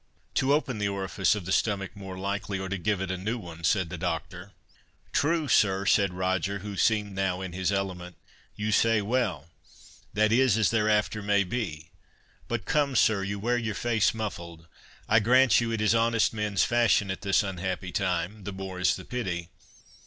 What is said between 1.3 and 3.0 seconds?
of the stomach more likely, or to